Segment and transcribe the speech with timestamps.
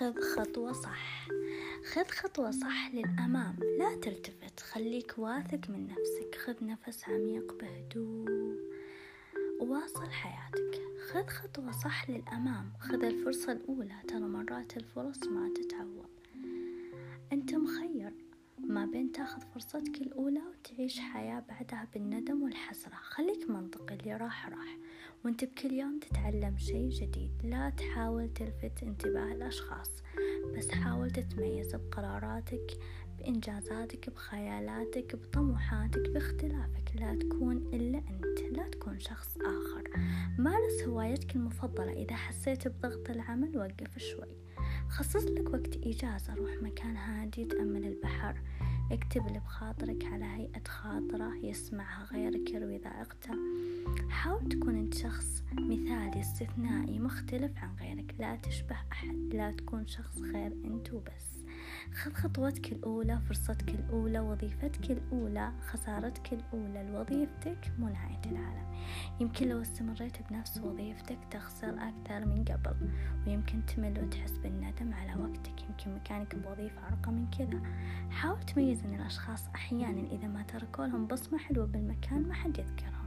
[0.00, 1.28] خذ خطوة صح.
[1.92, 3.56] خذ خطوة صح للأمام.
[3.78, 4.60] لا تلتفت.
[4.60, 6.34] خليك واثق من نفسك.
[6.34, 8.30] خذ نفس عميق بهدوء.
[9.60, 10.80] وواصل حياتك.
[11.10, 12.72] خذ خطوة صح للأمام.
[12.80, 13.96] خذ الفرصة الأولى.
[14.08, 16.10] ترى مرات الفرص ما تتعوض.
[17.32, 18.12] أنت مخير.
[18.70, 22.94] ما بين تاخذ فرصتك الأولى وتعيش حياة بعدها بالندم والحسرة.
[22.94, 24.78] خليك منطقي اللي راح راح
[25.24, 27.30] وانت بكل يوم تتعلم شيء جديد.
[27.44, 29.90] لا تحاول تلفت انتباه الأشخاص
[30.56, 32.78] بس حاول تتميز بقراراتك
[33.18, 36.92] بإنجازاتك بخيالاتك بطموحاتك باختلافك.
[36.94, 39.90] لا تكون إلا أنت لا تكون شخص آخر.
[40.38, 41.92] مارس هوايتك المفضلة.
[41.92, 44.36] إذا حسيت بضغط العمل وقف شوي.
[44.88, 46.34] خصص لك وقت إجازة.
[46.34, 47.79] روح مكان هادي تأمل
[48.92, 53.34] اكتب اللي بخاطرك على هيئة خاطرة يسمعها غيرك يروي ذائقته.
[54.08, 58.14] حاول تكون انت شخص مثالي استثنائي مختلف عن غيرك.
[58.18, 61.39] لا تشبه أحد لا تكون شخص غير انت وبس.
[61.94, 68.66] خذ خطوتك الأولى فرصتك الأولى وظيفتك الأولى خسارتك الأولى لوظيفتك مو نهاية العالم.
[69.20, 72.90] يمكن لو استمريت بنفس وظيفتك تخسر أكثر من قبل
[73.26, 75.62] ويمكن تمل وتحس بالندم على وقتك.
[75.62, 77.60] يمكن مكانك بوظيفة أرقى من كذا.
[78.10, 82.99] حاول تميز أن الأشخاص أحيانا إذا ما تركوا لهم بصمة حلوة بالمكان ما حد يذكرها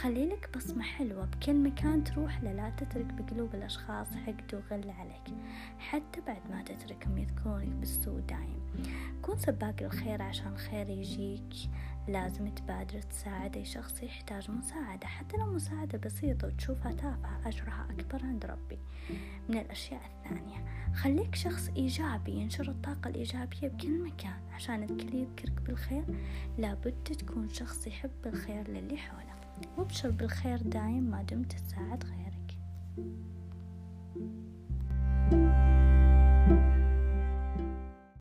[0.00, 5.38] خليلك بصمة حلوة بكل مكان تروح له لا تترك بقلوب الأشخاص حقد وغل عليك
[5.78, 8.60] حتى بعد ما تتركهم يذكرونك بالسوء دايم.
[9.22, 11.54] كون سباق الخير عشان الخير يجيك.
[12.08, 18.26] لازم تبادر تساعد أي شخص يحتاج مساعدة حتى لو مساعدة بسيطة وتشوفها تافهة أجرها أكبر
[18.26, 18.78] عند ربي.
[19.48, 24.40] من الأشياء الثانية خليك شخص إيجابي ينشر الطاقة الإيجابية بكل مكان.
[24.52, 26.04] عشان الكل يذكرك بالخير
[26.58, 29.36] لابد تكون شخص يحب الخير للي حوله.
[29.76, 32.58] وابشر بالخير دايم ما دمت تساعد غيرك.